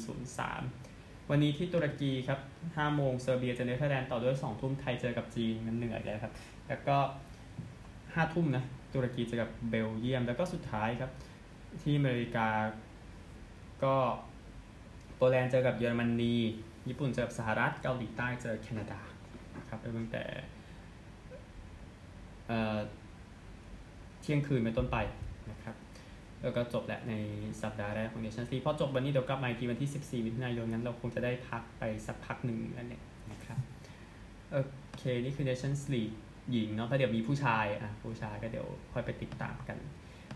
[0.61, 6.33] 0-3วันนี้ที่ตุรกีครับ5โมงเซอร์เบียเจอเนเธอร์แลนด์ต่อด้วย2ทุ่มไทยเจอกับจีนมันเหนื่อยเลยครับ
[6.67, 6.97] แล้วก็
[7.65, 11.11] 5ทุ่มนะ ตุรกีเจอกับเบลเยียม แล้วก็สุดท้ายครับ
[11.81, 12.47] ที่อเมริกา
[13.83, 13.95] ก็
[15.15, 16.35] โปแลนด์เจอกับเยอรมนี
[16.87, 18.99] ญี่ปุ่นเจอกับสหรัฐ เกาหลีใต้เจอแคนาดา
[19.69, 20.23] ครับตั้งแต่
[24.21, 24.97] เที่ยงคืนเป็นต้นไป
[25.51, 25.75] นะครับ
[26.41, 27.13] แล้วก็จบแหละใน
[27.61, 33.59] สัปดาห์แรกของเนชั่นส์ลีกพอจบวันนี้เดี๋ยวกลับมาอีกทีวันที่ 14 มิถุนายนนั้นเราคงจะได้พักไปสักพักหนึ่งแล้วเนี่ยนะครับ
[34.51, 34.57] โอ
[34.97, 36.15] เค นี่คือ Nations League
[36.51, 39.77] หญิงเนาะถ้าเดี๋ยวมีผู้ชายอะผู้ชายก็เดี๋ยวค่อยไปติดตามกัน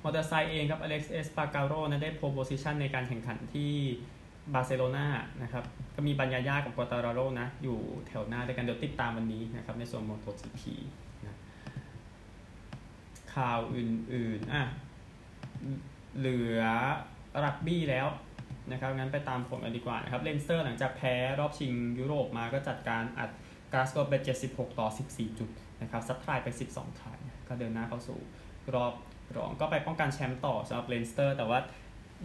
[0.04, 3.74] มอเตอร์ไซค์เองครับอเล็กซ์เอสปาร์กาโรนะได้ pole position ในการแข่งขันที่
[4.54, 5.08] บาร์เซโลนา
[5.44, 5.64] นะครับ
[5.96, 10.74] ก็มีบันยาย่ากับกวอตาราโรนะอยู่แถวหน้าด้วยกันเดี๋ยวติดตามวันนี้นะครับในส่วนมอเตอร์จีพี
[11.26, 11.38] นะ
[13.36, 14.64] ข่าวอื่นๆอะ
[16.18, 16.62] เหลือ
[17.44, 18.08] รักบี้แล้ว
[18.72, 23.30] นะครับงั้นไปตามผลกันดีกว่านะครับเลนสเตอร์หลังจากแพ้รอบชิงยุโรปมาก็จัดการอัด
[23.74, 24.16] กลาสโกว์ไป
[24.48, 25.50] 76 ต่อ 14 จุด
[25.84, 27.18] นะครับซัดทายไป 12ทาย
[27.48, 28.20] ก็เดินหน้าเข้าสู่
[28.74, 28.94] รอบ
[29.38, 31.60] รองก็ไปป้องกันแชมป์ต่อสำหรับเลนสเตอร์ แต่ว่า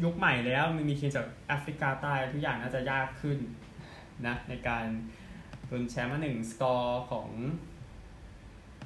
[0.04, 3.38] ยุคใหม่แล้วมันมีทีมจากแอฟริกาใต้ทุกอย่างน่าจะยากขึ้น
[4.26, 4.86] นะในการ
[5.70, 7.28] ลุ้นแชมป์มาหนึ่งสกอร์ของ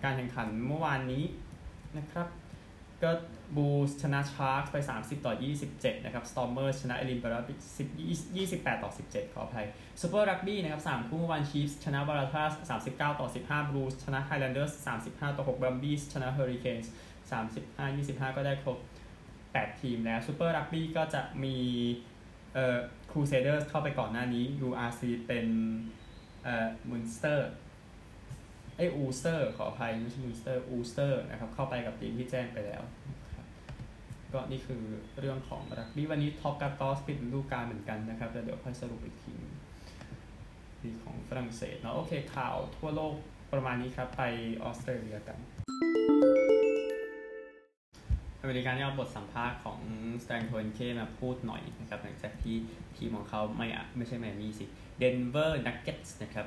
[0.05, 1.25] การแข่งขันเมื่อวานนี้
[1.99, 2.29] นะครับ
[3.03, 3.11] ก็
[3.57, 5.35] บูลส์ชนะชาร์กส์ไป 30 ต่อ
[5.69, 7.55] 27 นะครับสตอร์มเมอร์สชนะเอดินบะระ
[8.45, 9.67] 28 ต่อ 17 ขออภัย
[10.01, 12.77] ซูเปอร์รักบี้นะครับ3คู่เมื่อวานชีฟส์ชนะวาราธาส์
[13.13, 16.93] 39 ต่อ 15บลูสชนะไฮแลนเดอร์ส35 ต่อ6บรัมบี้ส์ชนะเฮอริเคนส์
[17.49, 18.79] 35 25 ก็ได้ครบ
[19.31, 21.57] 8 ทีมแล้วซูเปอร์รักบี้ก็จะมี
[22.55, 22.79] เอ่อ
[23.11, 25.47] ครูเซเดอร์สเข้าไปก่อนหน้านี้ URC เป็น
[26.45, 27.51] เอ่อมุนสเตอร์
[28.77, 32.83] ไออูสเตอร์ขออภัยไม่ใช่มูนสเตอร์อูสเตอร์นะครับเข้าไปกับทีมที่แจ้งไปแล้ว
[34.35, 34.83] ก็นี่คือ
[35.21, 39.35] เรื่องของรักบี้วันนี้ท็อปกาตอสปิดฤดูกาลเหมือนกันนะครับแล้วเดี๋ยวค่อยสรุปอีกที
[40.83, 43.15] นี่ของฝรั่งเศสเนาะโอเคข่าวทั่วโลก
[43.53, 44.23] ประมาณนี้ครับ ไป
[44.63, 45.39] ออสเตรเลียกัน
[48.41, 49.79] อเมริกันนี่เอาบทสัมภาษณ์ของ
[50.25, 52.57] สแตนโทนเคมาพูดหน่อยนะครับหลังจากที่
[52.97, 54.65] ทีมของเขาไม่อะไม่ใช่แมนนี่สิ
[54.99, 56.47] Denver Nuggets นะครับ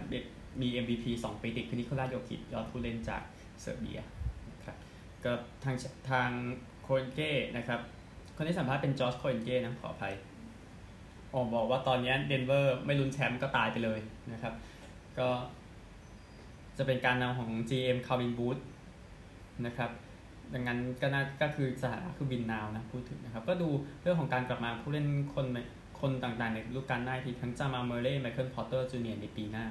[0.62, 3.22] มี MVP 2 ปีติดคือ Nikola Jokic ยอดผู้เล่นจาก
[3.62, 4.00] เซอร์เบีย
[4.66, 4.78] ครับ
[5.24, 5.32] ก็
[5.64, 5.76] ทาง
[6.12, 6.30] ทาง
[6.86, 7.80] Kroenke นะครับ
[8.36, 10.14] คนที่สัมภาษณ์เป็น Josh Kroenke นะขออภัย
[11.34, 14.00] ออกบอกว่าตอนนี้เดนเวอร์ไม่ลุ้นแชมป์ก็ตายไปเลย
[14.34, 14.54] นะครับ
[15.20, 15.30] ก็
[16.78, 18.58] จะเป็นการนำของ GM Calvin Booth
[19.66, 19.92] นะครับ
[20.54, 23.70] ดังนั้นก็น่าก็คือสถานะคือ win now นะพูดถึงนะครับ ก็ดู
[24.02, 25.46] เรื่องของการกลับมาผู้เล่นคน
[26.02, 29.66] คนต่างๆ ในฤดูกาลหน้าที่ทั้ง Jamal Murray Michael Porter Jr.ในปีหน้า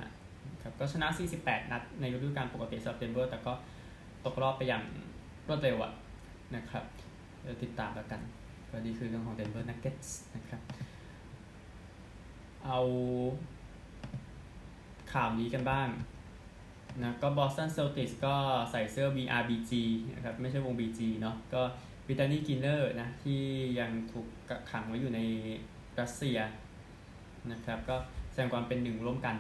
[0.63, 1.09] ครับก็ชนะ
[1.41, 3.53] 48 นัดในฤดูกาลปกติสำหรับเดนเวอร์แต่ก็
[4.25, 4.83] ตกรอบไปอย่าง
[5.49, 5.93] รวดเร็วอะ
[6.57, 6.85] นะครับ
[7.45, 8.21] เดี๋ยวติดตามแล้วกัน
[8.71, 10.61] ก็นี่คือเรื่องของ Denver Nuggets นะครับ
[12.67, 12.81] เอา
[15.13, 15.89] ข่าวนี้กันบ้าง
[17.03, 18.35] นะก็ Boston Celtics ก็
[18.71, 19.73] ใส่เสื้อ VRBG
[20.15, 21.63] นะครับ ไม่ใช่วง BG เนาะก็
[22.09, 23.41] Brittney Griner นะที่
[23.81, 25.21] ยังถูกกขังไว้อยู่ใน
[26.01, 26.39] รัสเซีย
[27.53, 27.97] นะครับก็
[28.33, 29.37] แสดงความเป็นหนึ่งร่วมกัน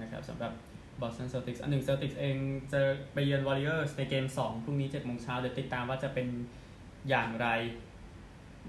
[0.00, 0.52] นะครับสำหรับ
[1.00, 2.36] Boston Celtics อันหนึ่ง Celtics เอง
[2.72, 2.80] จะ
[3.12, 6.28] ไปเยือน Warriors ในเกม 2 พรุ่งนี้7โมงเช้าเดี๋ยวติดตามว่าจะเป็น
[7.08, 7.48] อย่างไร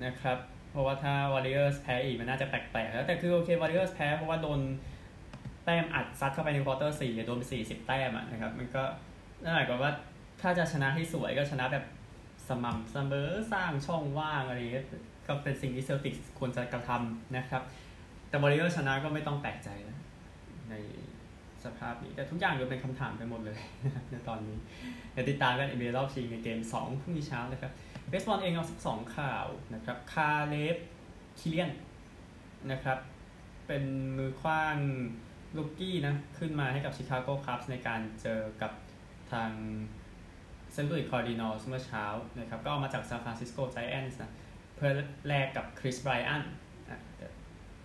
[0.05, 0.37] นะครับ
[0.71, 4.59] เพราะว่าถ้า Warriors แพ้อีกมันน่าจะแปลกๆแล้วแต่คือโอเค Warriors แพ้เพราะว่าโดน
[5.65, 8.83] แต้มอัดซัดเข้าไปใน quarter สี่โดนไปสี่สิบแต้มอะนะครับ มันก็
[9.43, 9.91] นั่นหมายความว่า
[10.41, 11.85] ถ้าจะชนะให้สวยก็ชนะแบบ
[12.49, 14.59] สม่ำเสมอสร้างช่องว่างอะไร
[15.27, 17.63] ก็เป็นสิ่งที่ Celtics ควรจะกระทำนะครับ
[18.29, 19.97] แต่บริเวอร์ชนะก็ไม่ต้องแปลกใจนะ
[20.69, 20.75] ใน
[21.63, 23.59] สภาพนี้ แต่ทุกอย่างยังเป็นคำถามไปหมดเลย
[24.09, 24.57] ในตอนนี้
[25.11, 27.71] เดี๋ยวติดตามกัน NBA รอบชิงในเกม 2 พรุ่งนี้เช้านะครับ
[28.09, 30.77] เบสบอลเองเอาสักสองข่าวนะครับ Caleb
[31.39, 31.71] Kilian
[32.71, 32.97] นะครับ
[33.67, 33.83] เป็น
[34.17, 34.77] มือขว้าง
[35.57, 38.71] rookie นะขึ้นมาให้กับ Chicago Cubs ในการเจอกับ
[39.31, 39.51] ทาง
[40.73, 40.87] St.
[40.87, 42.05] Louis Cardinals เมื่อเช้า
[42.39, 44.31] นะครับก็เอามาจาก San Francisco Giants นะ
[44.75, 44.91] เพื่อ
[45.27, 46.43] แลกกับ Kris Bryant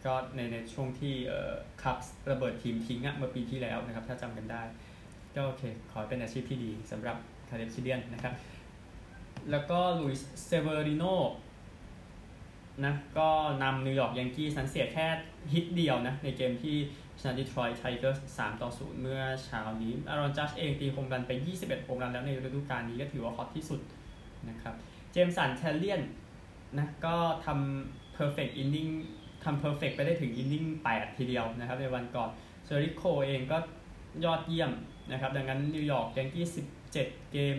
[0.04, 4.62] ก็ในในช่วงที่เอ่อ Cubs ระเบิดทีมทิ้งอะเมื่อปีที่แล้วนะครับถ้าจำกันได้
[5.36, 7.16] ก็โอเค ขอเป็นอาชีพที่ดีสำหรับ
[7.50, 8.34] Caleb Kilian นะครับ
[9.50, 11.04] แล้วก็ Luis Severino
[12.84, 13.30] นะก็
[13.62, 15.06] นำ New York Yankees นั้นเสียแค่
[15.52, 16.76] ฮิตเดียวนะ ในเกมที่
[17.20, 23.80] ชนะ Detroit Tigers ามต่อศูนย์เมื่อเช้านี้ Aaron Judge เองตี home run ไป 21 home run แล้วในฤดูกาลนี้ก็ถือว่าฮอตที่สุด
[24.48, 24.74] นะครับ
[25.12, 26.02] Jameson Taillon
[26.76, 28.92] นะก็ทำ perfect inning
[29.44, 32.30] ทำ perfect ไปได้ถึง inning 8ทีเดียวนะครับในวันก่อน
[32.64, 33.58] Severino เองก็
[34.24, 34.72] ยอดเยี่ยม
[35.12, 36.46] นะครับดังนั้น New York Yankees
[36.88, 37.56] 17 เกม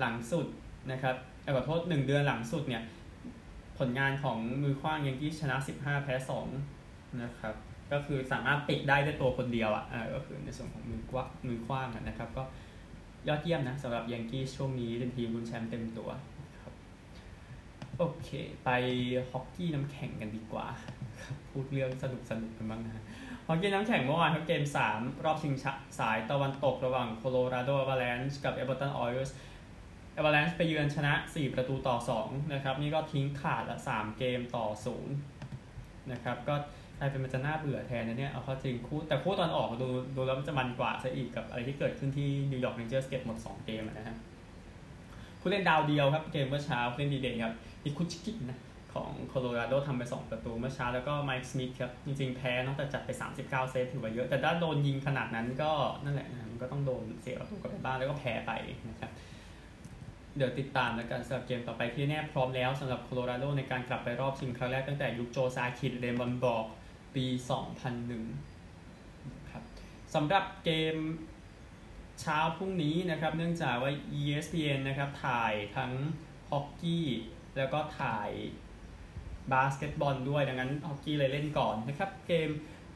[0.00, 0.46] หลังสุด
[0.92, 1.14] นะครับ
[1.56, 2.82] ขอโทษ 1 เดือนหลังสุดเนี่ย
[3.78, 6.14] ผลงานของมือคว้างยังกี้ชนะ 15 แพ้
[6.68, 7.54] 2 นะครับ
[7.92, 12.42] ก็คือสามารถปิดได้ด้วยตัวคนเดียวอะก็คือในส่วนของมือกว้างมือคว้างนะครับ ก็
[13.28, 16.08] ยอดเยี่ยมนะสำหรับยังกี้ช่วงนี้เป็นทีมรุนแชมป์เต็มตัว
[17.98, 18.28] โอเค
[18.64, 18.68] ไป
[19.30, 20.66] ฮอกกี้น้ำแข็งกันดีกว่า
[21.50, 23.04] พูดเรื่องสนุกสนุกกันบ้างนะ
[23.46, 25.54] ฮอกกี้น้ำแข็งเมื่อวานเขาเกม 3 รอบชิง
[25.98, 29.30] สายตะวันตกระหว่างโคโลราโดอ v า l ลนช์กับเอเวอร์ตันออยล์ส
[30.16, 34.66] เอเวอร์แลนช์ไปเยือนชนะ 4 ประตูต่อ 2 นะครับ นี่ก็ทิ้งขาดละ 3 เกมต่อ
[35.38, 36.54] 0 นะครับ ก็
[36.98, 44.16] กลายเป็นมันจะน่าเบื่อแทนนะเนี่ย เอาเข้าจริงคู่ แต่คู่ตอนออกดูดูแล้วมันจะมันกว่าซะอีกกับอะไรที่เกิดขึ้นที่นิวยอร์กเรนเจอร์สเก็ตหมด 2 เกมนะฮะ
[45.40, 48.58] ผู้เล่นดาวเดียวครับ เกมเมื่อเช้าผู้เล่นดีเด่นครับนิคุชิกินะ
[48.94, 53.10] ของโคโลราโดทำไป 2 ประตูเมื่อเช้าแล้วก็ไมค์สมิธครับ จริงๆ แพ้นอกจากจัดไป
[53.42, 55.70] 39 เซตถือว่าเยอะ แต่ถ้าโดนยิงขนาดนั้นก็
[56.04, 58.52] นั่นแหละนะมันก็ต้องโดนเสียประตูกลับไปบ้านแล้วก็แพ้ไป
[58.90, 59.10] นะครับ
[60.36, 66.64] เดี๋ยวติดตามแล้วกันสำหรับเกมต่อไปที่แน่พร้อมแล้วสำหรับโคโลราโดในการกลับไปรอบชิงครั้งแรกตั้งแต่ยุคโจซาคิดเดมอนบอก
[67.14, 67.24] ปี
[67.98, 69.62] 2001 ครับ
[70.14, 70.96] สำหรับเกม
[72.20, 75.92] เช้าพรุ่งนี้นะครับ เนื่องจากว่า ESPN นะครับ ถ่ายทั้ง
[76.50, 77.06] ฮอกกี้
[77.56, 78.30] แล้วก็ถ่าย
[79.52, 82.50] บาสเกตบอลด้วย ดังนั้นฮอกกี้เลยเล่นก่อนนะครับ เกม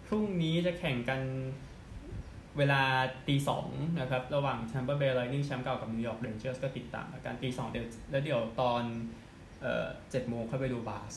[0.06, 1.20] พรุ่งนี้จะแข่งกัน
[2.58, 2.82] เวลา
[3.28, 3.66] ตีสอง
[4.00, 8.82] นะครับระหว่าง Tampa Bay Lightning แชมป์เก่ากับ New York Rangers ก็ติดตามกันตีสองเดี๋ยวแล้วเดี๋ยวตอน
[10.10, 11.14] เจ็ดโมงค่อยไปดูบาส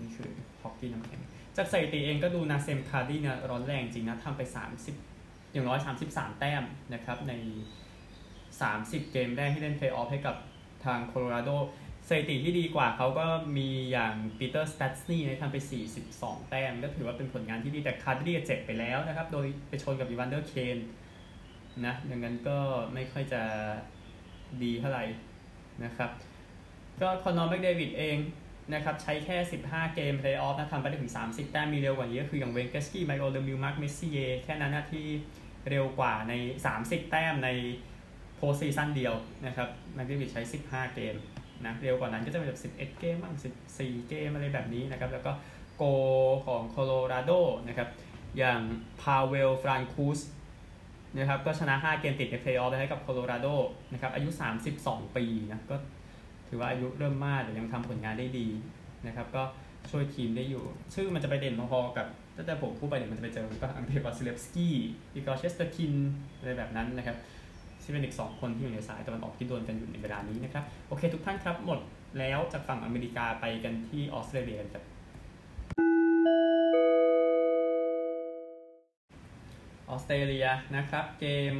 [0.00, 0.30] นี่คือ
[0.62, 1.20] ฮอกกี้น้ำแข็ง
[1.56, 4.42] จากสถิติเองก็ดู Nazem Kadri เนี่ยร้อนแรงจริงนะทำไป
[4.96, 5.78] 30 อย่างน้อย
[6.10, 7.32] 33 แต้มนะครับใน
[8.22, 10.36] 30 เกมแรกที่เล่นเพลย์ออฟให้กับ
[10.84, 11.50] ทางโคโลราโด
[12.08, 15.56] สถิติที่ดีกว่าเขาก็มีอย่าง Peter Stastny นะทำไป
[16.02, 20.78] 42 แต้มก็ถือว่าเป็นผลงานที่ดีแต่คาร์ดี้เจ็บไปแล้วนะครับ โดยไปชนกับ Evander Kane
[21.86, 22.58] นะดังนั้นก็
[22.94, 23.42] ไม่ค่อยจะ
[24.62, 25.04] ดีเท่าไหร่
[25.84, 26.10] นะครับ
[27.00, 28.18] ก็ Connor McDavid เอง
[28.74, 29.36] นะครับใช้แค่
[29.66, 35.06] 15 เกมเพลย์ออฟนะทำไปได้ถึง 30 แต้มมีเร็วกว่านี้ก็คืออย่าง Wayne Gretzky Mario Lemieux Mark Messier แค่นั้นนะที่
[35.68, 36.32] เร็วกว่าใน
[36.72, 37.50] 30 แต้มใน
[38.36, 39.14] postseason เดียว
[39.46, 41.14] นะครับ McDavid ใช้ 15 เกม
[41.66, 43.34] นะเร็วกว่านั้นก็จะเป็นแบบ11 เกมบ้าง
[43.72, 45.32] 14 เกมอะไรแบบนี้นะครับแล้วก็
[45.76, 45.82] โกล
[46.46, 47.32] ของโคโลราโด
[47.68, 47.88] นะครับ
[48.38, 48.60] อย่าง
[49.00, 50.20] Pavel Francouz
[51.18, 53.46] นะครับก็ชนะ 5 เกมติดในเพลย์ออฟให้กับโคโลราโด
[53.92, 54.28] นะครับอายุ
[54.72, 55.76] 32 ปีนะก็
[56.48, 58.48] ถือว่าอายุเริ่มมากแต่ยังทำผลงานได้ดี
[59.06, 59.42] นะครับก็
[59.90, 65.94] ช่วยทีมได้อยู่ ชื่อมันจะไปเด่นพอๆกับตั้งแต่ผมพูดไปเดี๋ยวมันจะไปเจอก็ Andrei Vasilevskiy Igor Shesterkin
[66.38, 67.16] อะไรแบบนั้นนะครับ
[67.82, 71.78] ที่เป็นอีกสองคนที่อยู่ในสายตะวันออกที่โดนกันอยู่ในเวลานี้นะครับ โอเคทุกท่านครับ หมด
[72.18, 74.84] แล้วจากฝั่งอเมริกาไปกันที่ออสเตรเลียครับ
[79.90, 81.54] ออสเตรเลียนะครับ เกม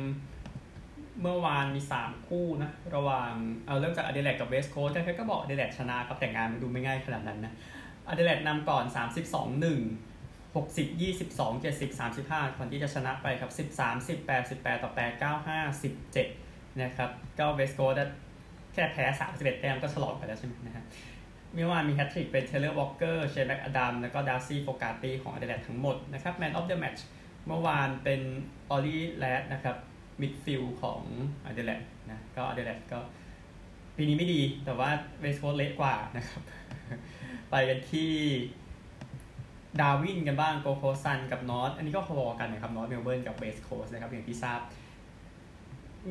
[1.22, 3.32] เมื่อวานมี 3 คู่นะ ระหว่าง
[3.66, 7.52] เอาเริ่มจาก Adelaide กับ West Coast ใครก็บอก Adelaide ชนะครับ แต่งานมันดูไม่ง่ายขนาดนั้นนะ
[8.08, 8.84] อเดเลดนำก่อน
[9.24, 10.09] 32 1
[10.54, 15.82] 60 22 70 35ก่อนที่จะชนะไปครับ 13 18 18 ต่อ 8 9 5
[16.12, 18.10] 17 นะครับก็เวสต์โคสต์
[18.72, 20.84] แค่แพ้ 31 แต้มก็ฉลองไปแล้วใช่ไหมนะฮะ
[21.54, 27.06] เมื่อวานมีแฮตทริกเป็นเทเลอร์วอลเกอร์เชนแม็กอดัมแล้วก็ดาร์ซี่โฟการ์ตีของอเดเลดทั้งหมดนะครับ man of the match
[27.46, 28.20] เมื่อวานเป็น
[28.70, 29.76] รอรี่แลร์ดนะครับ
[30.20, 31.00] midfield ของ
[31.44, 32.98] อเดเลดนะก็อเดเลดก็
[33.96, 36.42] ปีนี้ไม่ดีแต่ว่าเวสต์โคสต์เละกว่านะครับ
[37.50, 38.12] ไปกันที่
[39.80, 44.60] ดาวินกันบ้างโกลด์โคสต์ซันส์กับนอร์ทอันนี้ก็พอกันนะครับนอร์ทเมลเบิร์นกับโกลด์โคสต์นะครับอย่างที่ทราบ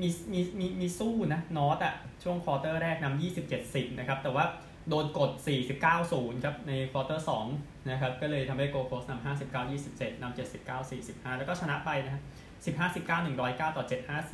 [0.02, 1.94] มีมีมีมีสู้นะนอร์ทอะ
[2.24, 4.46] ช่วงควอเตอร์แรกนำ27 10นะครับแต่ว่า
[4.90, 5.32] โดนกด
[5.72, 12.22] 49 0ครับในควอเตอร์2นะครับก็เลยทำให้โกลด์โคสต์นำ59 27นำ79 45 แล้วก็ชนะไปนะฮะ
[12.66, 14.32] 15 19 109 ต่อ 75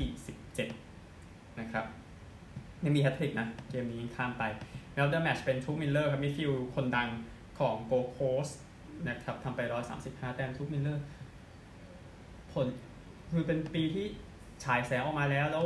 [0.55, 1.85] 47 นะครับ
[2.83, 4.43] ยังมีแฮตทริกนะ เกมนี้ man of
[4.95, 7.09] the match เป็นทุกมิลเลอร์ครับ midfield คนดัง
[7.59, 8.47] ของโกลด์โคสต์
[9.07, 9.61] นะครับทำไป
[9.99, 11.03] 135 แต้มทุกมิลเลอร์
[12.53, 12.67] ผล
[13.33, 14.05] คือเป็นปีที่
[14.63, 15.65] ฉายแสงออกมาแล้ว แล้ว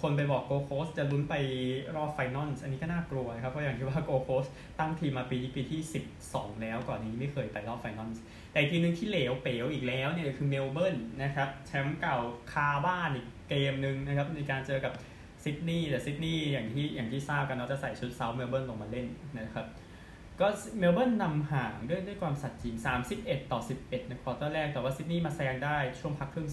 [0.00, 1.34] คนไปบอกโกลด์โคสต์จะลุ้นไป
[1.96, 4.44] รอบไฟนอลอันนี้ก็น่ากลัวนะครับ เพราะอย่างที่ว่าโกลด์โคส
[4.78, 5.80] ต์ตั้งทีมมาปีที่ปีที่
[6.20, 8.08] 12 แล้วก่อนนี้ไม่เคยไปรอบไฟนอล
[8.52, 12.18] แต่ทีนึงที่เหลวเป๋วอีกแล้วเนี่ยคือเมลเบิร์นนะครับแชมป์เก่า
[12.52, 14.92] คาบ้านอีกเกมหนึ่งนะครับในการเจอกับ
[15.44, 19.06] ซิดนีย์แต่ซิดนีย์อย่างที่อย่างที่ทราบกันเราจะใส่ชุดเซาท์เมลเบิร์นลงมาเล่น
[19.38, 19.66] นะครับ
[20.42, 22.74] ก็เมลเบิร์นนำห่างด้วยด้วยความสัตย์จริง
[23.14, 26.48] 31 ต่อ 11 ในควอเตอร์แรก แต่ว่าซิดนีย์มาแซงได้ช่วงพักครึ่ง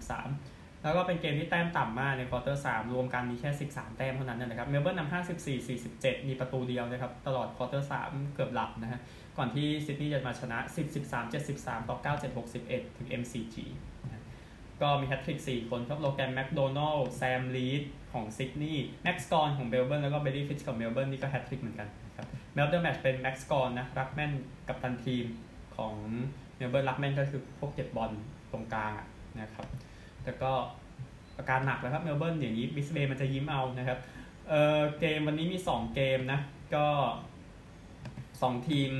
[0.00, 5.12] 45-43 แล้วก็เป็นเกมที่แต้มต่ำมากในควอเตอร์ 3 รวมกันมีแค่ 13 แต้มเท่านั้นนะครับ เมลเบิร์นนำ
[5.68, 9.00] 54-47 มีประตูเดียวนะครับ ตลอดควอเตอร์ 3 เกือบหลับนะฮะ
[9.38, 10.58] ก่อนที่ซิดนีย์จะมาชนะ
[11.24, 11.96] 10-13-73 ต่อ
[12.46, 13.56] 9-7-61ถึง MCG
[14.82, 21.88] ก็มีแฮตทริก 4 คนครับโลแกนแมคโดนัลล์แซมรีดของซิดนีย์แม็กซ์กอนของเมลเบิร์นแล้วก็เบลลี่ฟิชของเมลเบิร์นนี่ก็แฮตทริกเหมือนกัน
[22.54, 24.32] man of the match เป็นแม็กซ์กอนนะ ruckman
[24.68, 25.24] กัปตันทีม
[25.76, 25.94] ของ
[26.56, 28.10] เมลเบิร์น ruckman ก็คือพวกเก็บบอล
[28.52, 28.92] ตรงกลาง
[29.40, 29.66] นะครับ
[30.22, 30.52] แต่ก็
[31.38, 33.98] อาการหนักแล้วครับเมลเบิร์นอย่างนี้บริสเบนมันจะยิ้มเอานะครับ
[34.48, 36.40] เออเกมวันนี้มี 2 เกมนะ
[36.74, 36.86] ก็
[38.42, 38.90] สองทีม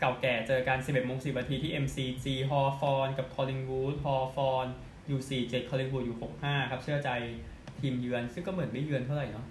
[0.00, 4.66] เก่าแก่เจอกัน 11โมง10นาทีที่ MCG ฮอว์ธอร์นกับ Collingwood ฮอว์ธอร์น
[5.14, 7.10] UC 7 Collingwood อยู่65 ครับ เชื่อใจ
[7.80, 9.46] ทีมเยือน ซึ่งก็เหมือนไม่เยือนเท่าไหร่เนาะ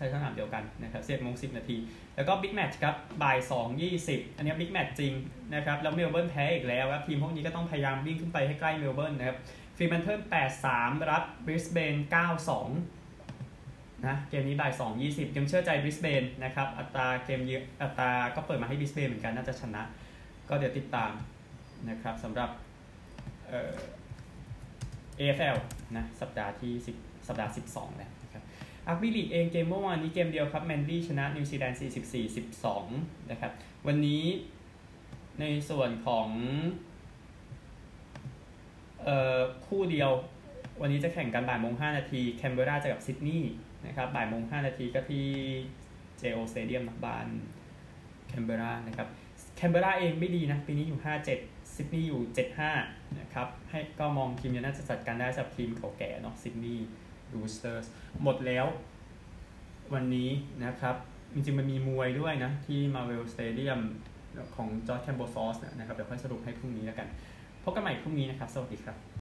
[0.00, 1.76] เออใช้สนามเดียวกันนะครับ11โมง10นาที
[2.16, 5.12] แล้วก็บิ๊กแมตช์ครับบ่าย2 20อันนี้บิ๊กแมตช์จริง
[5.54, 9.38] นะครับแล้วเมลเบิร์นแพ้อีกแล้วครับทีมพวกนี้ก็ต้องพยายามวิ่งขึ้นไปให้ใกล้เมลเบิร์นนะครับ
[9.76, 10.20] ฟรีแมนเทิล
[10.64, 11.94] 83รับบริสเบน
[13.20, 19.82] 92นะเกมนี้บ่าย2 20ยังเชื่อใจบริสเบนนะครับอัตราเกมเยอะอัตราก็เปิดมาให้บริสเบนเหมือนกันน่าจะชนะ
[20.48, 21.12] ก็เดี๋ยวติดตาม
[21.90, 22.50] นะครับสำหรับ
[23.48, 23.76] เอ่อ
[25.18, 25.58] AFL
[25.96, 28.19] นะสัปดาห์ที่10สัปดาห์ 12แล้วนะครับ
[28.86, 33.52] รักบี้ลีกเองเกมเมื่อวานนี้เกมเดียวครับแมนลี่ชนะนิวซีแลนด์44 12 นะครับ
[33.86, 34.24] วันนี้
[35.40, 36.28] ในส่วนของ
[39.04, 40.10] เอ่อคู่เดียว
[40.80, 43.52] วันนี้จะแข่งกันบ่ายโมง5นาทีแคนเบราเจอกับซิดนีย์
[43.86, 45.26] นะครับบ่ายโมง5นาทีก็ที่
[46.20, 47.26] GIO Stadium นักบาน
[48.28, 49.08] แคนเบรานะครับ
[49.56, 51.00] แคนเบราเองไม่ดีนะ ปีนี้อยู่
[51.36, 52.20] 57ซิดนีย์อยู่
[52.68, 56.86] 75นะครับให้ก็มองทีมนี้น่าจะจัดการได้สำหรับทีมเก่าแก่เนาะซิดนีย์
[57.34, 57.86] รูสเตอร์ส
[58.22, 58.66] หมดแล้ว
[59.94, 60.30] วันนี้
[60.64, 60.96] นะครับ
[61.32, 63.80] จริงๆ มันมีมวยด้วยนะ ที่ Marvel Stadium
[64.54, 67.08] ของจอร์จแคมโบฟอสนะครับ เดี๋ยวค่อยสรุปให้พรุ่งนี้แล้วกัน
[67.62, 69.10] พบกันใหม่พรุ่งนี้นะครับ สวัสดีครับ